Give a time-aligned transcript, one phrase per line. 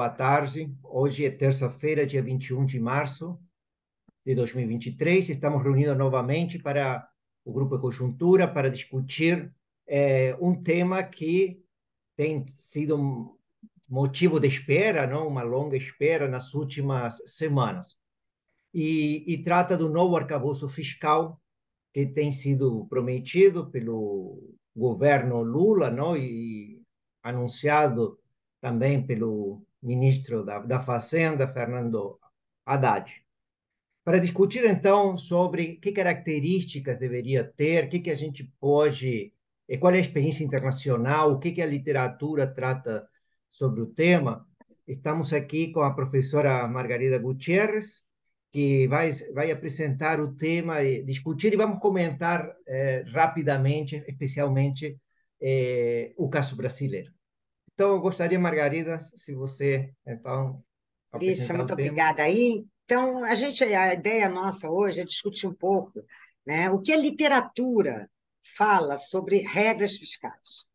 [0.00, 0.74] boa tarde.
[0.82, 3.38] Hoje é terça-feira, dia 21 de março
[4.24, 5.28] de 2023.
[5.28, 7.06] Estamos reunidos novamente para
[7.44, 9.54] o Grupo Conjuntura para discutir
[9.86, 11.62] é, um tema que
[12.16, 13.38] tem sido
[13.90, 15.28] motivo de espera, não?
[15.28, 17.98] uma longa espera nas últimas semanas.
[18.72, 21.38] E, e trata do novo arcabouço fiscal
[21.92, 26.16] que tem sido prometido pelo governo Lula não?
[26.16, 26.80] e
[27.22, 28.18] anunciado
[28.62, 32.18] também pelo ministro da, da Fazenda, Fernando
[32.64, 33.22] Haddad.
[34.04, 39.32] Para discutir, então, sobre que características deveria ter, que, que a gente pode,
[39.78, 43.06] qual é a experiência internacional, o que, que a literatura trata
[43.48, 44.46] sobre o tema,
[44.86, 48.04] estamos aqui com a professora Margarida Gutierrez,
[48.52, 54.98] que vai, vai apresentar o tema, discutir e vamos comentar eh, rapidamente, especialmente
[55.40, 57.12] eh, o caso brasileiro.
[57.74, 60.62] Então, eu gostaria, Margarida, se você, então,
[61.14, 62.22] Lícia, muito obrigada.
[62.22, 66.04] Aí, então, a gente, a ideia nossa hoje é discutir um pouco
[66.46, 68.10] né, o que a literatura
[68.56, 70.66] fala sobre regras fiscais.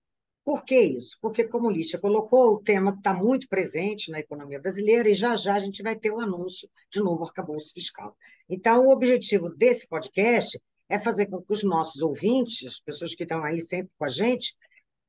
[0.43, 1.17] Por que isso?
[1.21, 5.55] Porque, como Lícia colocou, o tema está muito presente na economia brasileira e já já
[5.55, 8.15] a gente vai ter o um anúncio de novo arcabouço fiscal.
[8.47, 13.23] Então, o objetivo desse podcast é fazer com que os nossos ouvintes, as pessoas que
[13.23, 14.55] estão aí sempre com a gente,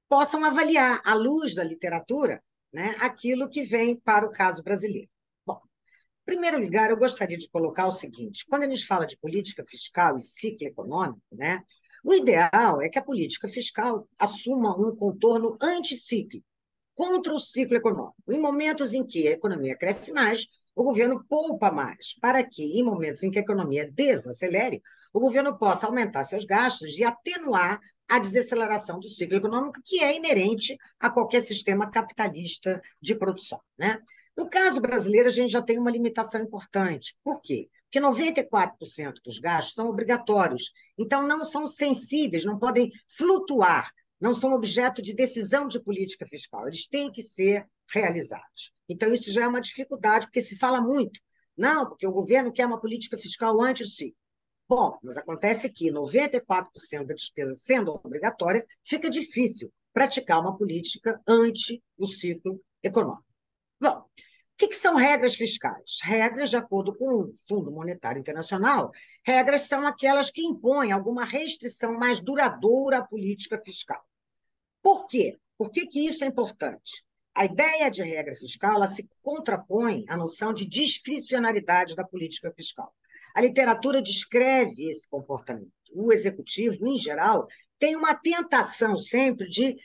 [0.08, 5.08] possam avaliar, à luz da literatura, né, aquilo que vem para o caso brasileiro.
[5.44, 5.60] Bom,
[6.22, 9.64] em primeiro lugar, eu gostaria de colocar o seguinte: quando a gente fala de política
[9.66, 11.62] fiscal e ciclo econômico, né,
[12.04, 16.46] o ideal é que a política fiscal assuma um contorno anticíclico,
[16.94, 18.16] contra o ciclo econômico.
[18.30, 20.46] Em momentos em que a economia cresce mais,
[20.76, 25.58] o governo poupa mais, para que, em momentos em que a economia desacelere, o governo
[25.58, 31.08] possa aumentar seus gastos e atenuar a desaceleração do ciclo econômico, que é inerente a
[31.08, 33.58] qualquer sistema capitalista de produção.
[33.78, 33.98] Né?
[34.36, 37.16] No caso brasileiro, a gente já tem uma limitação importante.
[37.24, 37.70] Por quê?
[37.84, 44.52] Porque 94% dos gastos são obrigatórios, então não são sensíveis, não podem flutuar, não são
[44.52, 48.72] objeto de decisão de política fiscal, eles têm que ser realizados.
[48.88, 51.20] Então, isso já é uma dificuldade, porque se fala muito.
[51.56, 54.16] Não, porque o governo quer uma política fiscal anti-ciclo.
[54.68, 61.82] Bom, mas acontece que 94% da despesa sendo obrigatória, fica difícil praticar uma política anti
[61.96, 63.24] o ciclo econômico.
[63.80, 64.04] Bom, o
[64.58, 65.98] que, que, são regras fiscais?
[66.02, 68.90] Regras, de acordo com o Fundo Monetário Internacional,
[69.24, 74.02] regras são aquelas que impõem alguma restrição mais duradoura à política fiscal.
[74.82, 75.38] Por quê?
[75.56, 77.04] Por que, que isso é importante?
[77.36, 82.90] A ideia de regra fiscal se contrapõe à noção de discricionariedade da política fiscal.
[83.34, 85.70] A literatura descreve esse comportamento.
[85.92, 87.46] O executivo, em geral,
[87.78, 89.76] tem uma tentação sempre de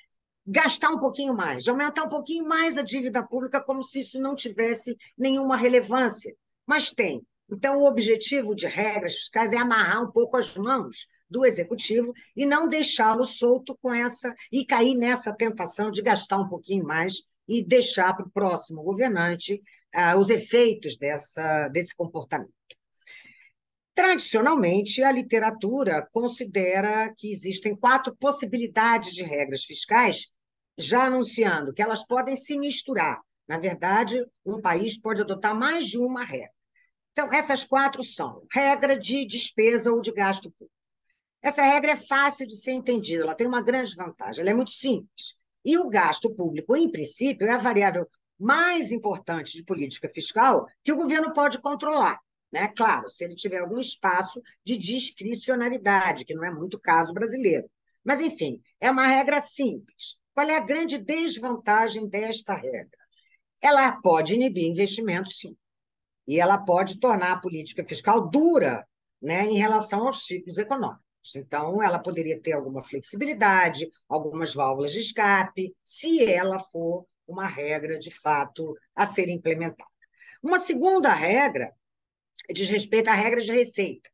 [0.47, 4.18] gastar um pouquinho mais, de aumentar um pouquinho mais a dívida pública, como se isso
[4.18, 6.33] não tivesse nenhuma relevância.
[6.66, 7.22] Mas tem.
[7.51, 12.45] Então, o objetivo de regras fiscais é amarrar um pouco as mãos do executivo e
[12.45, 17.63] não deixá-lo solto com essa e cair nessa tentação de gastar um pouquinho mais e
[17.63, 19.62] deixar para o próximo governante
[19.94, 22.52] ah, os efeitos dessa, desse comportamento.
[23.94, 30.28] Tradicionalmente, a literatura considera que existem quatro possibilidades de regras fiscais,
[30.78, 33.19] já anunciando que elas podem se misturar.
[33.47, 36.53] Na verdade, um país pode adotar mais de uma regra.
[37.12, 40.74] Então, essas quatro são regra de despesa ou de gasto público.
[41.41, 44.72] Essa regra é fácil de ser entendida, ela tem uma grande vantagem, ela é muito
[44.72, 45.35] simples.
[45.63, 48.07] E o gasto público, em princípio, é a variável
[48.39, 52.19] mais importante de política fiscal que o governo pode controlar.
[52.51, 52.67] Né?
[52.69, 57.69] Claro, se ele tiver algum espaço de discricionalidade, que não é muito caso brasileiro.
[58.03, 60.17] Mas, enfim, é uma regra simples.
[60.33, 62.97] Qual é a grande desvantagem desta regra?
[63.61, 65.55] Ela pode inibir investimentos, sim.
[66.27, 68.85] E ela pode tornar a política fiscal dura
[69.21, 71.10] né, em relação aos ciclos econômicos.
[71.35, 77.97] Então, ela poderia ter alguma flexibilidade, algumas válvulas de escape, se ela for uma regra
[77.97, 79.89] de fato a ser implementada.
[80.44, 81.71] Uma segunda regra
[82.51, 84.09] diz respeito à regra de receita.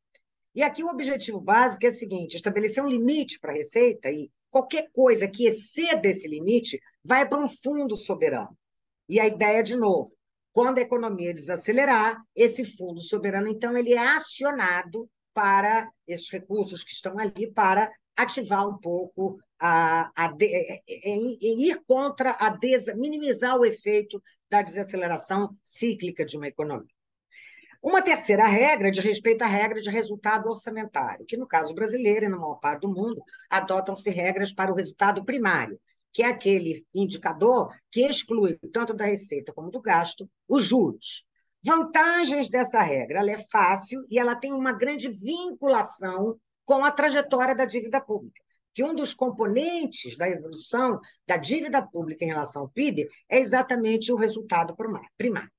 [0.54, 4.32] E aqui o objetivo básico é o seguinte: estabelecer um limite para a receita e
[4.50, 8.58] qualquer coisa que exceda esse limite vai para um fundo soberano.
[9.08, 10.12] E a ideia, de novo,
[10.52, 16.92] quando a economia desacelerar, esse fundo soberano, então, ele é acionado para esses recursos que
[16.92, 22.88] estão ali para ativar um pouco a, a de, em, em ir contra a des,
[22.96, 24.20] minimizar o efeito
[24.50, 26.90] da desaceleração cíclica de uma economia.
[27.84, 32.30] Uma terceira regra de respeito à regra de resultado orçamentário, que no caso brasileiro e
[32.30, 35.80] na maior parte do mundo, adotam-se regras para o resultado primário,
[36.12, 41.27] que é aquele indicador que exclui, tanto da receita como do gasto, os juros.
[41.68, 47.54] Vantagens dessa regra: ela é fácil e ela tem uma grande vinculação com a trajetória
[47.54, 48.42] da dívida pública.
[48.74, 50.98] Que um dos componentes da evolução
[51.28, 54.74] da dívida pública em relação ao PIB é exatamente o resultado
[55.18, 55.52] primário.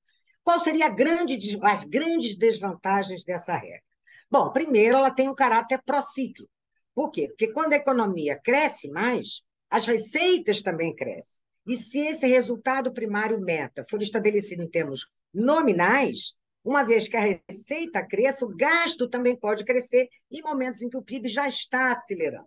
[0.42, 3.82] Qual seria grande, as grandes desvantagens dessa regra?
[4.30, 6.50] Bom, primeiro, ela tem um caráter procíclico.
[6.94, 7.28] Por quê?
[7.28, 11.38] Porque quando a economia cresce mais, as receitas também crescem.
[11.66, 16.34] E se esse resultado primário meta for estabelecido em termos nominais,
[16.64, 20.96] uma vez que a receita cresça, o gasto também pode crescer em momentos em que
[20.96, 22.46] o PIB já está acelerando.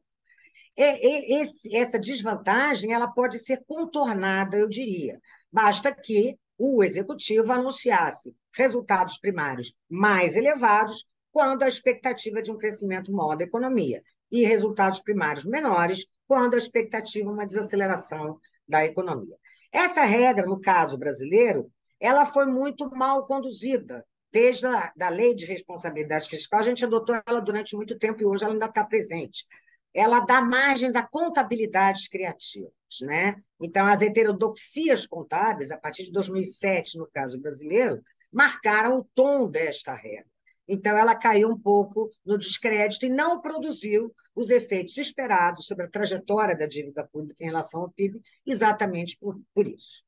[0.75, 5.19] Esse, essa desvantagem ela pode ser contornada, eu diria.
[5.51, 13.11] Basta que o executivo anunciasse resultados primários mais elevados quando a expectativa de um crescimento
[13.11, 14.01] maior da economia
[14.31, 19.35] e resultados primários menores quando a expectativa é uma desaceleração da economia.
[19.71, 24.03] Essa regra, no caso brasileiro, ela foi muito mal conduzida.
[24.31, 28.25] Desde a da lei de responsabilidade fiscal, a gente adotou ela durante muito tempo e
[28.25, 29.45] hoje ela ainda está presente.
[29.93, 32.71] Ela dá margens a contabilidades criativas.
[33.01, 33.35] Né?
[33.61, 38.01] Então, as heterodoxias contábeis, a partir de 2007, no caso brasileiro,
[38.31, 40.25] marcaram o tom desta regra.
[40.67, 45.89] Então, ela caiu um pouco no descrédito e não produziu os efeitos esperados sobre a
[45.89, 50.03] trajetória da dívida pública em relação ao PIB, exatamente por, por isso.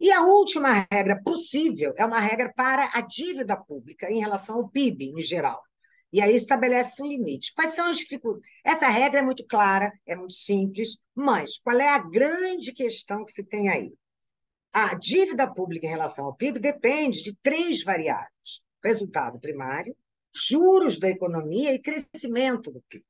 [0.00, 4.68] E a última regra possível é uma regra para a dívida pública em relação ao
[4.68, 5.62] PIB em geral.
[6.10, 7.52] E aí estabelece um limite.
[7.54, 8.48] Quais são as dificuldades?
[8.64, 13.30] Essa regra é muito clara, é muito simples, mas qual é a grande questão que
[13.30, 13.92] se tem aí?
[14.72, 19.94] A dívida pública em relação ao PIB depende de três variáveis: resultado primário,
[20.34, 23.04] juros da economia e crescimento do PIB.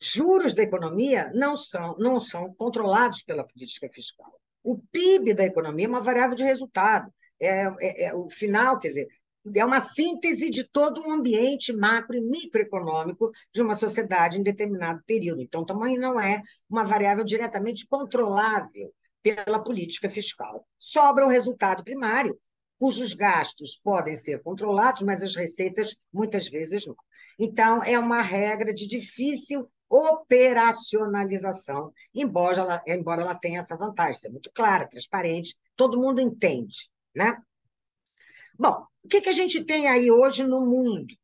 [0.00, 4.40] Juros da economia não são, não são controlados pela política fiscal.
[4.62, 7.12] O PIB da economia é uma variável de resultado.
[7.40, 9.08] É, é, é, o final, quer dizer,
[9.54, 15.02] é uma síntese de todo um ambiente macro e microeconômico de uma sociedade em determinado
[15.06, 15.40] período.
[15.40, 20.66] Então, também não é uma variável diretamente controlável pela política fiscal.
[20.78, 22.38] Sobra o resultado primário,
[22.78, 26.96] cujos gastos podem ser controlados, mas as receitas muitas vezes não.
[27.38, 34.30] Então, é uma regra de difícil operacionalização, embora ela, embora ela tenha essa vantagem, é
[34.30, 36.90] muito clara, transparente, todo mundo entende.
[37.14, 37.36] Né?
[38.58, 41.14] Bom, o que, que a gente tem aí hoje no mundo?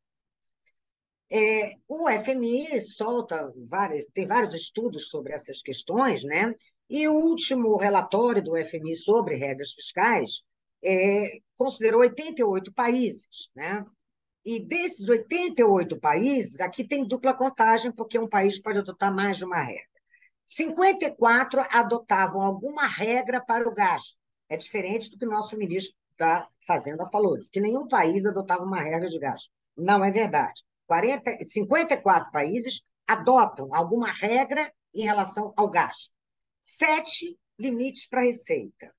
[1.29, 6.53] É, o FMI solta várias, tem vários estudos sobre essas questões, né?
[6.89, 10.43] E o último relatório do FMI sobre regras fiscais
[10.83, 13.83] é, considerou 88 países, né?
[14.45, 19.45] E desses 88 países, aqui tem dupla contagem, porque um país pode adotar mais de
[19.45, 19.89] uma regra.
[20.45, 24.15] 54 adotavam alguma regra para o gasto.
[24.47, 28.79] É diferente do que o nosso ministro da Fazenda falou, que nenhum país adotava uma
[28.79, 29.49] regra de gasto.
[29.75, 30.63] Não é verdade.
[30.85, 36.13] 40, 54 países adotam alguma regra em relação ao gasto.
[36.61, 38.93] Sete limites para a receita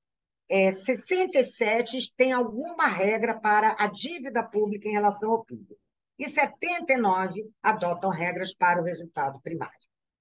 [0.49, 5.77] é, 67 tem alguma regra para a dívida pública em relação ao PIB.
[6.19, 9.75] E 79 adotam regras para o resultado primário.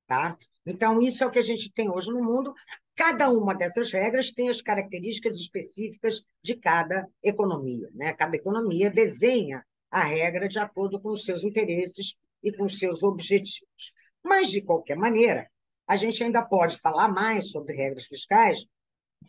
[0.08, 0.38] Tá?
[0.66, 2.54] Então, isso é o que a gente tem hoje no mundo.
[2.96, 7.90] Cada uma dessas regras tem as características específicas de cada economia.
[7.94, 8.14] Né?
[8.14, 13.02] Cada economia desenha a regra de acordo com os seus interesses e com os seus
[13.02, 13.94] objetivos.
[14.24, 15.50] Mas, de qualquer maneira,
[15.88, 18.68] a gente ainda pode falar mais sobre regras fiscais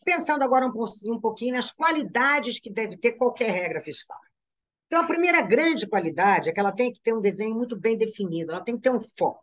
[0.05, 4.19] Pensando agora um pouquinho nas qualidades que deve ter qualquer regra fiscal.
[4.87, 7.99] Então, a primeira grande qualidade é que ela tem que ter um desenho muito bem
[7.99, 9.43] definido, ela tem que ter um foco,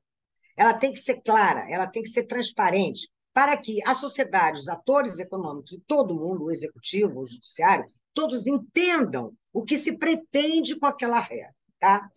[0.56, 4.70] ela tem que ser clara, ela tem que ser transparente, para que a sociedade, os
[4.70, 10.80] atores econômicos e todo mundo, o executivo, o judiciário, todos entendam o que se pretende
[10.80, 11.54] com aquela regra.
[11.80, 12.08] Tá?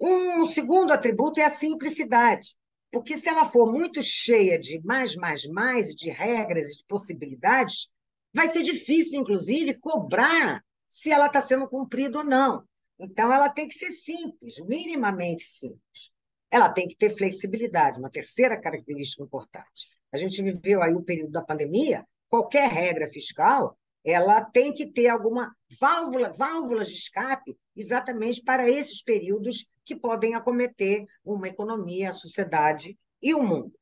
[0.00, 2.54] Um segundo atributo é a simplicidade.
[2.92, 7.92] Porque se ela for muito cheia de mais, mais, mais, de regras e de possibilidades,
[8.32, 12.64] vai ser difícil, inclusive, cobrar se ela está sendo cumprida ou não.
[12.98, 16.10] Então, ela tem que ser simples, minimamente simples.
[16.50, 19.88] Ela tem que ter flexibilidade, uma terceira característica importante.
[20.12, 25.08] A gente viveu aí o período da pandemia, qualquer regra fiscal, ela tem que ter
[25.08, 32.12] alguma válvula, válvulas de escape exatamente para esses períodos que podem acometer uma economia, a
[32.12, 33.72] sociedade e o mundo.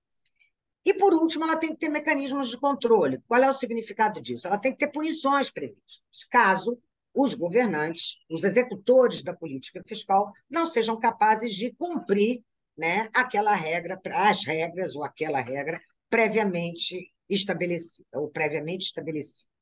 [0.82, 3.20] E, por último, ela tem que ter mecanismos de controle.
[3.28, 4.46] Qual é o significado disso?
[4.46, 6.80] Ela tem que ter punições previstas, caso
[7.14, 12.42] os governantes, os executores da política fiscal, não sejam capazes de cumprir
[12.76, 19.53] né, aquela regra, as regras ou aquela regra previamente estabelecida ou previamente estabelecidas.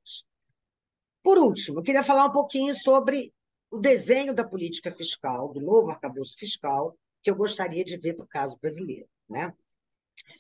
[1.23, 3.33] Por último, eu queria falar um pouquinho sobre
[3.71, 8.25] o desenho da política fiscal, do novo arcabouço fiscal, que eu gostaria de ver para
[8.25, 9.09] o caso brasileiro.
[9.29, 9.53] Né?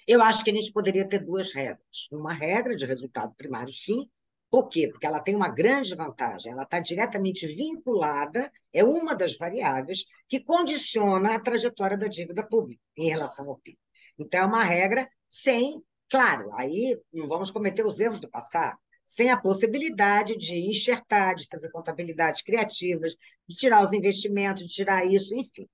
[0.06, 2.08] Eu acho que a gente poderia ter duas regras.
[2.10, 4.10] Uma regra de resultado primário, sim.
[4.50, 4.88] Por quê?
[4.88, 10.40] Porque ela tem uma grande vantagem, ela está diretamente vinculada, é uma das variáveis que
[10.40, 13.78] condiciona a trajetória da dívida pública em relação ao PIB.
[14.18, 19.30] Então, é uma regra sem, claro, aí não vamos cometer os erros do passado, sem
[19.30, 23.14] a possibilidade de enxertar, de fazer contabilidades criativas,
[23.48, 25.68] de tirar os investimentos, de tirar isso, enfim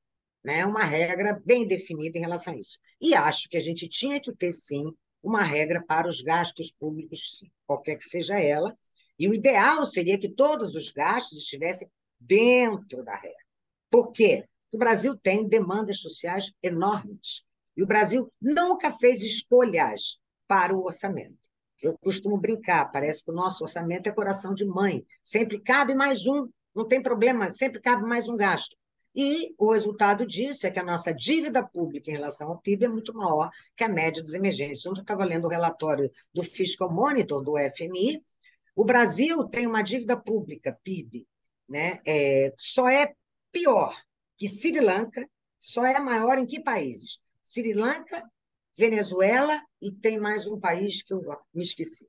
[0.49, 0.65] né?
[0.65, 2.79] uma regra bem definida em relação a isso.
[3.01, 4.85] E acho que a gente tinha que ter, sim,
[5.23, 8.77] uma regra para os gastos públicos, qualquer que seja ela,
[9.19, 13.45] e o ideal seria que todos os gastos estivessem dentro da regra.
[13.91, 14.45] Por quê?
[14.63, 17.43] Porque o Brasil tem demandas sociais enormes.
[17.77, 21.48] E o Brasil nunca fez escolhas para o orçamento.
[21.81, 25.05] Eu costumo brincar, parece que o nosso orçamento é coração de mãe.
[25.23, 28.77] Sempre cabe mais um, não tem problema, sempre cabe mais um gasto.
[29.15, 32.89] E o resultado disso é que a nossa dívida pública em relação ao PIB é
[32.89, 34.87] muito maior que a média dos emergentes.
[34.87, 38.23] Ontem eu estava lendo o relatório do Fiscal Monitor, do FMI.
[38.77, 41.27] O Brasil tem uma dívida pública, PIB,
[41.69, 42.01] né?
[42.07, 43.13] É, só é
[43.51, 43.93] pior
[44.37, 47.19] que Sri Lanka, só é maior em que países?
[47.43, 48.23] Sri Lanka,
[48.79, 51.21] Venezuela e tem mais um país que eu
[51.53, 52.07] me esqueci.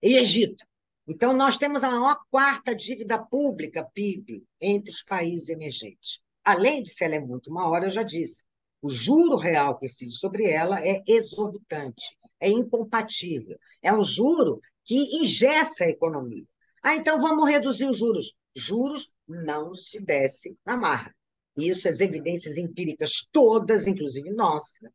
[0.00, 0.64] E Egito.
[1.04, 6.20] Então, nós temos a maior quarta dívida pública, PIB, entre os países emergentes.
[6.44, 8.44] Além de se ela é muito maior, eu já disse,
[8.80, 13.58] o juro real que incide sobre ela é exorbitante, é incompatível.
[13.82, 16.44] É um juro que ingessa a economia.
[16.84, 18.32] Ah, então vamos reduzir os juros.
[18.54, 21.12] Juros não se desce na marra.
[21.56, 24.88] Isso, as evidências empíricas todas, inclusive nossa,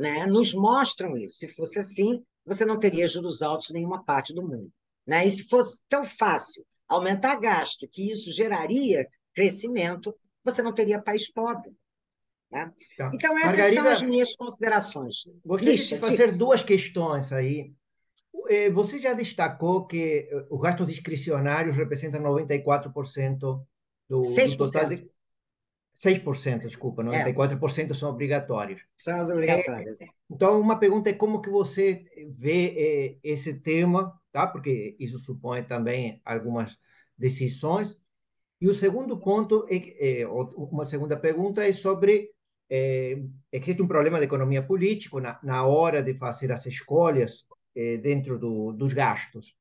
[0.00, 1.36] né, nos mostram isso.
[1.36, 4.72] Se fosse assim, você não teria juros altos em nenhuma parte do mundo.
[5.06, 5.26] Né?
[5.26, 11.30] E se fosse tão fácil aumentar gasto, que isso geraria crescimento, você não teria país
[11.30, 11.70] pobre.
[12.50, 12.72] Né?
[12.96, 13.10] Tá.
[13.14, 15.16] Então, essas Margarida, são as minhas considerações.
[15.44, 17.72] Gostaria Lixa, de fazer duas questões aí.
[18.48, 23.66] Eh, você já destacou que eh, os gastos discricionários representam 94% do,
[24.08, 25.10] do total de.
[26.02, 27.94] 6%, desculpa, 94% é.
[27.94, 28.80] são obrigatórios.
[28.96, 30.00] São as obrigatórias.
[30.00, 34.46] É, então, uma pergunta é como que você vê é, esse tema, tá?
[34.46, 36.78] Porque isso supõe também algumas
[37.18, 38.00] decisões.
[38.58, 42.30] E o segundo ponto, é, é uma segunda pergunta é sobre
[42.70, 43.20] é,
[43.52, 48.38] existe um problema de economia política na, na hora de fazer as escolhas é, dentro
[48.38, 49.54] do, dos gastos.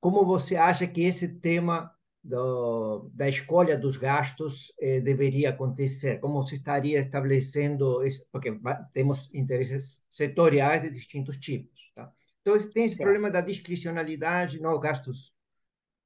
[0.00, 6.18] Como você acha que esse tema do, da escolha dos gastos eh, deveria acontecer?
[6.20, 8.58] Como se estaria estabelecendo, esse, porque
[8.92, 11.90] temos interesses setoriais de distintos tipos.
[11.94, 12.12] Tá?
[12.42, 13.06] Então, tem esse certo.
[13.06, 15.32] problema da discricionalidade nos gastos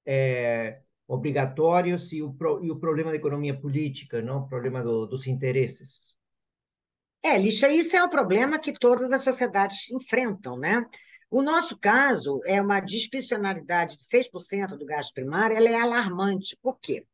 [0.07, 4.39] é, obrigatórios e o, e o problema da economia política, não?
[4.39, 6.13] o problema do, dos interesses.
[7.25, 10.85] É, Lixa, isso é um problema que todas as sociedades enfrentam, né?
[11.33, 16.59] O nosso caso é uma discricionalidade de 6% do gasto primário, ela é alarmante.
[16.61, 17.07] Por quê?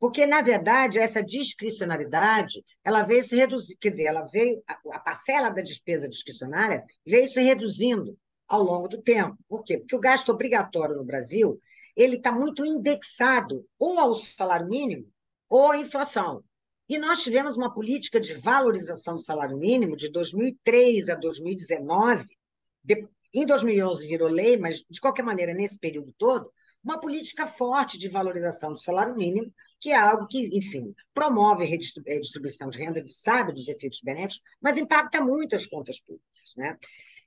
[0.00, 5.50] Porque, na verdade, essa discricionalidade, ela veio se reduzir, quer dizer, ela veio, a, parcela
[5.50, 8.18] da despesa discricionária veio se reduzindo
[8.48, 9.36] ao longo do tempo.
[9.46, 9.76] Por quê?
[9.76, 11.60] Porque o gasto obrigatório no Brasil,
[11.94, 15.06] ele está muito indexado ou ao salário mínimo
[15.50, 16.42] ou à inflação.
[16.88, 22.24] E nós tivemos uma política de valorização do salário mínimo de 2003 a 2019,
[23.36, 26.50] em 2011 virou lei, mas, de qualquer maneira, nesse período todo,
[26.82, 32.70] uma política forte de valorização do salário mínimo, que é algo que, enfim, promove redistribuição
[32.70, 36.54] de renda, sabe dos efeitos benéficos, mas impacta muito as contas públicas.
[36.56, 36.78] Né?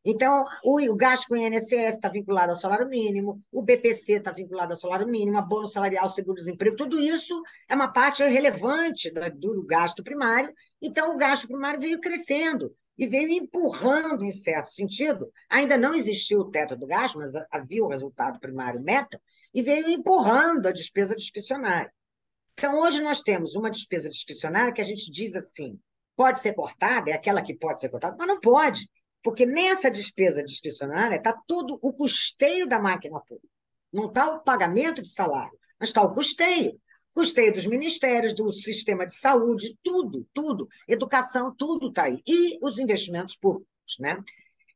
[0.03, 4.31] Então, o, o gasto com o INSS está vinculado ao salário mínimo, o BPC está
[4.31, 9.63] vinculado ao salário mínimo, a bônus salarial, seguro-desemprego, tudo isso é uma parte relevante do
[9.63, 10.51] gasto primário,
[10.81, 16.41] então o gasto primário veio crescendo e veio empurrando, em certo sentido, ainda não existiu
[16.41, 19.19] o teto do gasto, mas havia o resultado primário meta,
[19.53, 21.91] e veio empurrando a despesa discricionária.
[22.53, 25.79] Então, hoje nós temos uma despesa discricionária que a gente diz assim,
[26.13, 28.85] pode ser cortada, é aquela que pode ser cortada, mas não pode,
[29.23, 33.47] porque nessa despesa discricionária está todo o custeio da máquina pública.
[33.93, 36.77] Não está o pagamento de salário, mas está o custeio
[37.13, 42.21] custeio dos ministérios, do sistema de saúde, tudo, tudo, educação, tudo está aí.
[42.27, 44.17] E os investimentos públicos, né?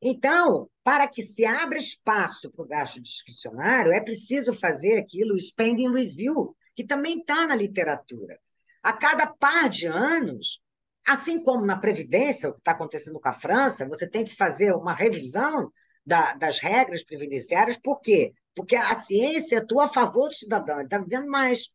[0.02, 5.40] Então, para que se abra espaço para o gasto discricionário, é preciso fazer aquilo, o
[5.40, 8.38] spending review, que também está na literatura.
[8.82, 10.62] A cada par de anos,
[11.08, 14.74] assim como na Previdência, o que está acontecendo com a França, você tem que fazer
[14.74, 15.72] uma revisão
[16.06, 18.34] da, das regras previdenciárias, por quê?
[18.54, 21.70] Porque a ciência atua a favor do cidadão, ele está vivendo mais.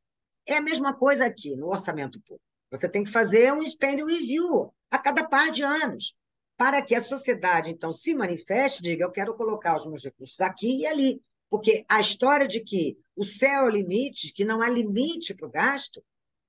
[0.49, 2.43] É a mesma coisa aqui no orçamento público.
[2.71, 6.17] Você tem que fazer um spending review a cada par de anos,
[6.57, 10.81] para que a sociedade, então, se manifeste, diga, eu quero colocar os meus recursos aqui
[10.81, 11.23] e ali.
[11.51, 15.47] Porque a história de que o céu é o limite, que não há limite para
[15.47, 16.03] o gasto,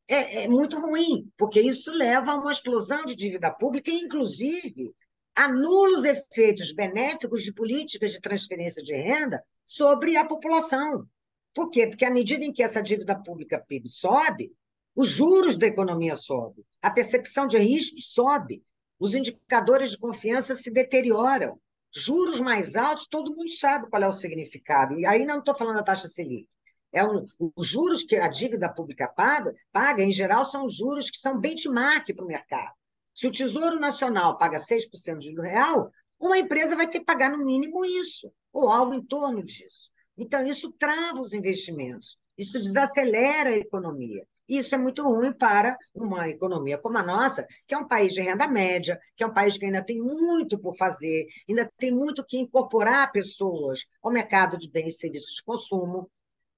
[0.08, 4.94] é, é, muito ruim, porque isso leva a uma explosão de dívida pública e, inclusive,
[5.36, 11.06] anula os efeitos benéficos de políticas de transferência de renda sobre a população.
[11.54, 11.88] Por quê?
[11.88, 14.52] Porque à medida em que essa dívida pública PIB sobe,
[14.96, 18.64] os juros da economia sobem, a percepção de risco sobe,
[19.00, 21.60] os indicadores de confiança se deterioram.
[21.92, 25.00] Juros mais altos, todo mundo sabe qual é o significado.
[25.00, 26.48] E aí não estou falando da taxa Selic.
[26.92, 27.26] É um,
[27.56, 32.14] os juros que a dívida pública paga, paga, em geral, são juros que são benchmark
[32.14, 32.74] para o mercado.
[33.14, 37.46] Se o Tesouro Nacional paga 6% de real, uma empresa vai ter que pagar no
[37.46, 39.92] mínimo isso, ou algo em torno disso.
[40.20, 44.28] Então, isso trava os investimentos, isso desacelera a economia.
[44.50, 48.22] Isso é muito ruim para uma economia como a nossa, que é um país de
[48.22, 52.26] renda média, que é um país que ainda tem muito por fazer, ainda tem muito
[52.26, 56.10] que incorporar pessoas ao mercado de bens e serviços de consumo.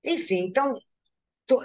[0.04, 0.78] Enfim, então,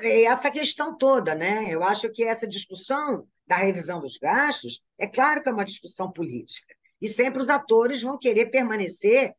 [0.03, 1.67] é essa questão toda, né?
[1.71, 6.11] Eu acho que essa discussão da revisão dos gastos, é claro que é uma discussão
[6.11, 6.75] política.
[7.00, 9.33] E sempre os atores vão querer permanecer.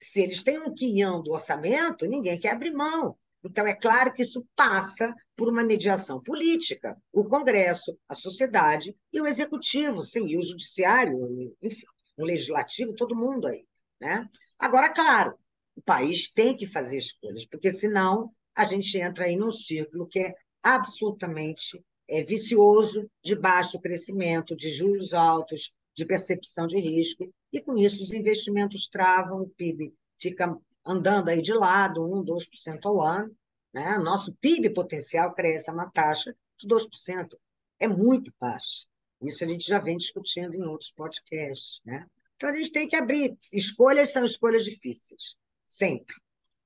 [0.00, 3.16] Se eles têm um quinhão do orçamento, ninguém quer abrir mão.
[3.44, 9.20] Então, é claro que isso passa por uma mediação política, o Congresso, a sociedade e
[9.20, 11.84] o Executivo, sim, e o Judiciário, enfim,
[12.16, 13.66] o Legislativo, todo mundo aí.
[14.00, 14.26] Né?
[14.58, 15.36] Agora, claro,
[15.76, 20.20] o país tem que fazer escolhas, porque senão a gente entra aí num círculo que
[20.20, 27.60] é absolutamente é, vicioso, de baixo crescimento, de juros altos, de percepção de risco, e
[27.60, 33.00] com isso os investimentos travam, o PIB fica andando aí de lado, 1%, 2% ao
[33.00, 33.32] ano.
[33.72, 33.96] Né?
[33.98, 37.38] Nosso PIB potencial cresce a uma taxa de 2%.
[37.78, 38.88] É muito baixo.
[39.22, 41.80] Isso a gente já vem discutindo em outros podcasts.
[41.84, 42.04] Né?
[42.34, 43.38] Então, a gente tem que abrir.
[43.52, 46.16] Escolhas são escolhas difíceis, sempre.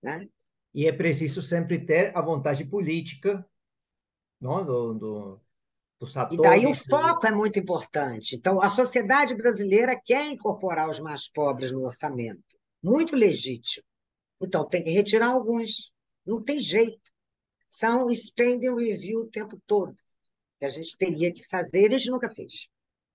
[0.03, 0.27] Né?
[0.73, 3.47] E é preciso sempre ter a vontade política
[4.41, 4.65] não?
[4.65, 5.41] do, do,
[6.17, 6.39] atores.
[6.39, 8.37] E daí o foco é muito importante.
[8.37, 12.57] Então, a sociedade brasileira quer incorporar os mais pobres no orçamento.
[12.83, 13.85] Muito legítimo.
[14.41, 15.93] Então, tem que retirar alguns.
[16.25, 17.11] Não tem jeito.
[17.69, 19.95] São spending review o tempo todo.
[20.59, 22.69] Que a gente teria que fazer, e a gente nunca fez.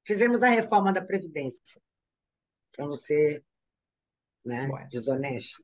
[0.05, 1.81] Fizemos a reforma da Previdência,
[2.73, 3.43] para não ser
[4.43, 5.63] né, desonesto.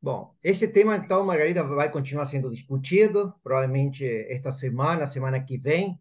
[0.00, 5.98] Bom, esse tema, então, Margarida, vai continuar sendo discutido, provavelmente esta semana, semana que vem.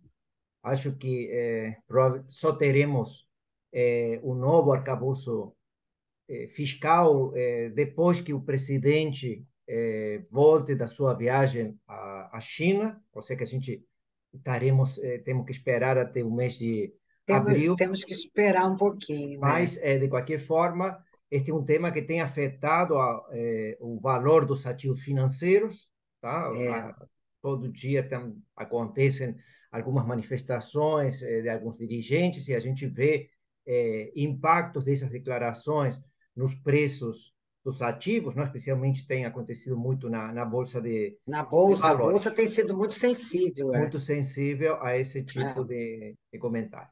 [0.62, 1.78] Acho que eh,
[2.28, 3.28] só teremos
[3.72, 5.56] eh, um novo arcabouço
[6.30, 9.46] eh, fiscal eh, depois que o presidente
[10.30, 13.84] volte da sua viagem à, à China, ou seja, que a gente
[14.34, 16.94] estaremos, temos que esperar até o mês de
[17.26, 17.76] temos, abril.
[17.78, 19.40] Temos que esperar um pouquinho.
[19.40, 19.48] Né?
[19.48, 19.98] Mas, né?
[19.98, 21.02] de qualquer forma,
[21.36, 23.26] este é um tema que tem afetado a,
[23.80, 25.92] o valor dos ativos financeiros,
[26.22, 26.52] tá?
[26.56, 26.70] É.
[26.70, 27.08] A,
[27.42, 29.36] todo dia tem, acontecem
[29.72, 33.30] algumas manifestações de alguns dirigentes e a gente vê
[34.16, 36.00] impactos dessas declarações
[36.36, 38.44] nos preços dos ativos, não?
[38.44, 42.94] especialmente tem acontecido muito na, na bolsa de na bolsa, a bolsa tem sido muito
[42.94, 43.80] sensível, é.
[43.80, 45.64] muito sensível a esse tipo é.
[45.64, 46.90] de, de, comentário.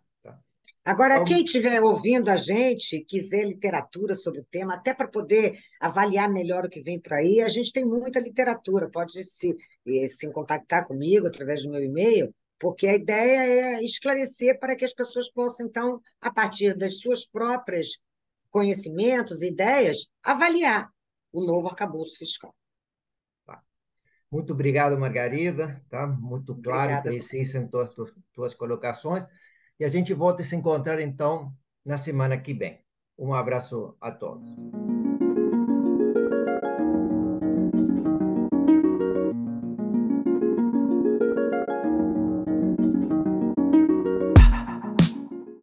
[0.83, 6.27] Agora, quem estiver ouvindo a gente, quiser literatura sobre o tema, até para poder avaliar
[6.27, 8.89] melhor o que vem por aí, a gente tem muita literatura.
[8.89, 9.55] Pode se,
[10.07, 14.93] se contactar comigo através do meu e-mail, porque a ideia é esclarecer para que as
[14.93, 17.99] pessoas possam, então, a partir das suas próprias
[18.49, 20.89] conhecimentos, ideias, avaliar
[21.31, 22.55] o novo arcabouço fiscal.
[23.45, 23.61] Tá.
[24.31, 25.79] Muito obrigado, Margarida.
[25.89, 26.07] Tá?
[26.07, 29.27] Muito claro e preciso em todas as tuas colocações.
[29.81, 31.51] E a gente volta a se encontrar, então,
[31.83, 32.77] na semana que vem.
[33.17, 34.55] Um abraço a todos.